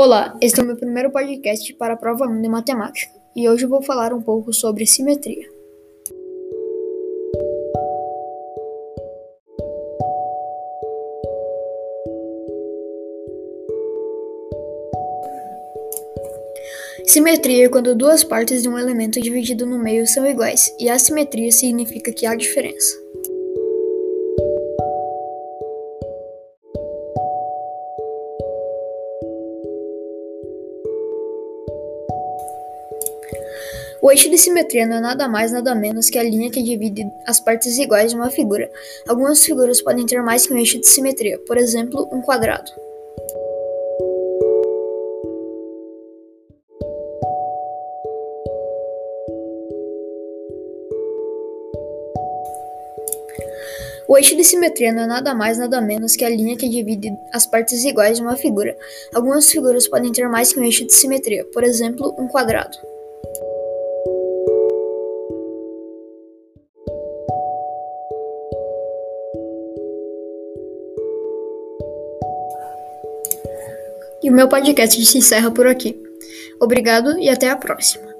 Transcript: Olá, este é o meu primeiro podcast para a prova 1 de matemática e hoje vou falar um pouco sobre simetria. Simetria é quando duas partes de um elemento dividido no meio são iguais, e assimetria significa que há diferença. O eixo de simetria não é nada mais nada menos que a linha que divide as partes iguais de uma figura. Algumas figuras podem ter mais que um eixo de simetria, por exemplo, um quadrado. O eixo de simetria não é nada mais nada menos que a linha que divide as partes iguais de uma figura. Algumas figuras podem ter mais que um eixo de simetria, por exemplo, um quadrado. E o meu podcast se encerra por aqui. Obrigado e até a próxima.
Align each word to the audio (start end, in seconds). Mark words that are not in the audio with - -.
Olá, 0.00 0.38
este 0.40 0.60
é 0.60 0.62
o 0.62 0.66
meu 0.66 0.76
primeiro 0.76 1.10
podcast 1.10 1.74
para 1.74 1.94
a 1.94 1.96
prova 1.96 2.24
1 2.24 2.40
de 2.40 2.48
matemática 2.48 3.12
e 3.34 3.48
hoje 3.48 3.66
vou 3.66 3.82
falar 3.82 4.12
um 4.12 4.22
pouco 4.22 4.52
sobre 4.52 4.86
simetria. 4.86 5.44
Simetria 17.04 17.66
é 17.66 17.68
quando 17.68 17.96
duas 17.96 18.22
partes 18.22 18.62
de 18.62 18.68
um 18.68 18.78
elemento 18.78 19.20
dividido 19.20 19.66
no 19.66 19.80
meio 19.80 20.06
são 20.06 20.24
iguais, 20.24 20.72
e 20.78 20.88
assimetria 20.88 21.50
significa 21.50 22.12
que 22.12 22.24
há 22.24 22.36
diferença. 22.36 23.07
O 34.00 34.12
eixo 34.12 34.30
de 34.30 34.38
simetria 34.38 34.86
não 34.86 34.96
é 34.96 35.00
nada 35.00 35.28
mais 35.28 35.50
nada 35.50 35.74
menos 35.74 36.08
que 36.08 36.18
a 36.18 36.22
linha 36.22 36.50
que 36.50 36.62
divide 36.62 37.04
as 37.26 37.40
partes 37.40 37.76
iguais 37.78 38.12
de 38.12 38.16
uma 38.16 38.30
figura. 38.30 38.70
Algumas 39.08 39.44
figuras 39.44 39.82
podem 39.82 40.06
ter 40.06 40.22
mais 40.22 40.46
que 40.46 40.54
um 40.54 40.56
eixo 40.56 40.78
de 40.78 40.86
simetria, 40.86 41.36
por 41.46 41.56
exemplo, 41.56 42.08
um 42.12 42.22
quadrado. 42.22 42.70
O 54.06 54.16
eixo 54.16 54.36
de 54.36 54.44
simetria 54.44 54.92
não 54.92 55.02
é 55.02 55.06
nada 55.06 55.34
mais 55.34 55.58
nada 55.58 55.80
menos 55.80 56.14
que 56.14 56.24
a 56.24 56.30
linha 56.30 56.56
que 56.56 56.68
divide 56.68 57.12
as 57.32 57.46
partes 57.46 57.84
iguais 57.84 58.18
de 58.18 58.22
uma 58.22 58.36
figura. 58.36 58.76
Algumas 59.12 59.50
figuras 59.50 59.88
podem 59.88 60.12
ter 60.12 60.28
mais 60.28 60.52
que 60.52 60.60
um 60.60 60.64
eixo 60.64 60.86
de 60.86 60.94
simetria, 60.94 61.44
por 61.52 61.64
exemplo, 61.64 62.14
um 62.16 62.28
quadrado. 62.28 62.78
E 74.22 74.30
o 74.30 74.32
meu 74.32 74.48
podcast 74.48 75.04
se 75.04 75.18
encerra 75.18 75.50
por 75.50 75.66
aqui. 75.66 76.00
Obrigado 76.60 77.18
e 77.18 77.28
até 77.28 77.48
a 77.48 77.56
próxima. 77.56 78.17